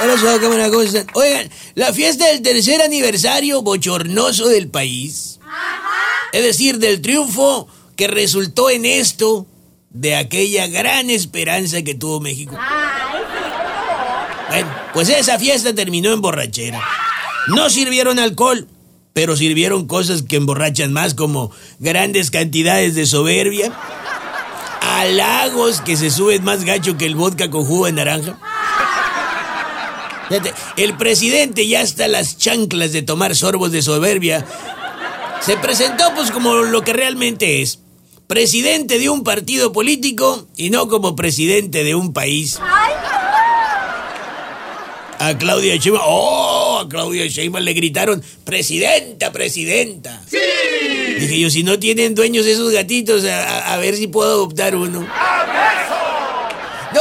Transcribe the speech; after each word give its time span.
Hola, 0.00 0.38
cámara, 0.40 0.70
¿cómo 0.70 0.82
están? 0.82 1.06
Oigan, 1.14 1.50
la 1.74 1.92
fiesta 1.92 2.26
del 2.28 2.40
tercer 2.40 2.80
aniversario 2.82 3.62
bochornoso 3.62 4.48
del 4.48 4.68
país. 4.68 5.40
Es 6.32 6.44
decir, 6.44 6.78
del 6.78 7.02
triunfo 7.02 7.66
que 7.96 8.06
resultó 8.06 8.70
en 8.70 8.84
esto 8.84 9.46
de 9.90 10.14
aquella 10.14 10.68
gran 10.68 11.10
esperanza 11.10 11.82
que 11.82 11.96
tuvo 11.96 12.20
México. 12.20 12.56
Bueno, 14.48 14.68
pues 14.94 15.08
esa 15.08 15.36
fiesta 15.38 15.74
terminó 15.74 16.12
en 16.12 16.20
borrachera. 16.20 16.80
No 17.48 17.68
sirvieron 17.68 18.20
alcohol, 18.20 18.68
pero 19.14 19.36
sirvieron 19.36 19.88
cosas 19.88 20.22
que 20.22 20.36
emborrachan 20.36 20.92
más 20.92 21.14
como 21.14 21.50
grandes 21.80 22.30
cantidades 22.30 22.94
de 22.94 23.04
soberbia, 23.04 23.72
halagos 24.80 25.80
que 25.80 25.96
se 25.96 26.10
suben 26.10 26.44
más 26.44 26.64
gacho 26.64 26.96
que 26.96 27.06
el 27.06 27.16
vodka 27.16 27.50
con 27.50 27.64
jugo 27.64 27.86
de 27.86 27.92
naranja. 27.92 28.38
El 30.76 30.96
presidente 30.96 31.66
ya 31.66 31.80
hasta 31.80 32.08
las 32.08 32.38
chanclas 32.38 32.92
de 32.92 33.02
tomar 33.02 33.34
sorbos 33.34 33.72
de 33.72 33.82
soberbia. 33.82 34.44
Se 35.40 35.56
presentó 35.56 36.04
pues 36.14 36.30
como 36.30 36.54
lo 36.54 36.82
que 36.82 36.92
realmente 36.92 37.62
es. 37.62 37.80
Presidente 38.26 38.98
de 38.98 39.08
un 39.08 39.24
partido 39.24 39.72
político 39.72 40.46
y 40.56 40.70
no 40.70 40.88
como 40.88 41.16
presidente 41.16 41.84
de 41.84 41.94
un 41.94 42.12
país. 42.12 42.58
A 45.20 45.36
Claudia 45.36 45.76
Sheinbaum, 45.76 46.04
oh, 46.06 46.78
a 46.84 46.88
Claudia 46.88 47.26
Sheinbaum 47.26 47.64
le 47.64 47.72
gritaron, 47.72 48.22
presidenta, 48.44 49.32
presidenta. 49.32 50.22
Sí. 50.30 50.36
Dije 51.18 51.40
yo, 51.40 51.50
si 51.50 51.64
no 51.64 51.78
tienen 51.78 52.14
dueños 52.14 52.46
esos 52.46 52.70
gatitos, 52.70 53.24
a, 53.24 53.74
a 53.74 53.76
ver 53.78 53.96
si 53.96 54.06
puedo 54.06 54.30
adoptar 54.30 54.76
uno. 54.76 55.04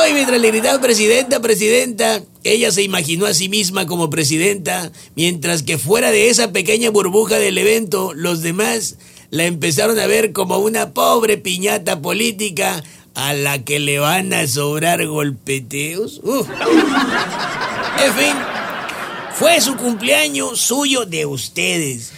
Y 0.06 0.14
mientras 0.14 0.40
le 0.40 0.52
gritaban 0.52 0.82
presidenta, 0.82 1.40
presidenta, 1.40 2.22
ella 2.44 2.72
se 2.72 2.84
imaginó 2.84 3.26
a 3.26 3.34
sí 3.34 3.50
misma 3.50 3.88
como 3.88 4.10
presidenta, 4.10 4.92
mientras 5.16 5.64
que 5.64 5.78
fuera 5.78 6.12
de 6.12 6.30
esa 6.30 6.52
pequeña 6.52 6.90
burbuja 6.90 7.40
del 7.40 7.58
evento, 7.58 8.14
los 8.14 8.42
demás 8.42 8.98
la 9.30 9.46
empezaron 9.46 10.00
a 10.00 10.08
ver 10.08 10.32
como 10.34 10.58
una 10.60 10.94
pobre 10.94 11.38
piñata 11.38 12.02
política 12.02 12.84
a 13.16 13.34
la 13.34 13.64
que 13.64 13.80
le 13.80 14.00
van 14.00 14.34
a 14.34 14.48
sobrar 14.48 15.06
golpeteos. 15.08 16.22
En 18.06 18.14
fin, 18.14 18.36
fue 19.34 19.60
su 19.60 19.76
cumpleaños 19.76 20.62
suyo 20.62 21.06
de 21.06 21.26
ustedes. 21.26 22.14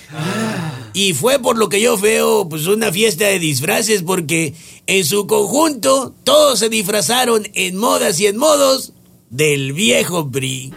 Y 1.02 1.14
fue 1.14 1.40
por 1.40 1.58
lo 1.58 1.70
que 1.70 1.80
yo 1.80 1.98
veo, 1.98 2.50
pues 2.50 2.68
una 2.68 2.92
fiesta 2.92 3.24
de 3.24 3.40
disfraces, 3.40 4.04
porque 4.04 4.54
en 4.86 5.06
su 5.06 5.28
conjunto 5.28 6.14
todos 6.26 6.60
se 6.60 6.68
disfrazaron 6.68 7.48
en 7.54 7.78
modas 7.78 8.20
y 8.20 8.28
en 8.28 8.36
modos 8.36 8.92
del 9.30 9.72
viejo 9.72 10.30
PRI. 10.30 10.74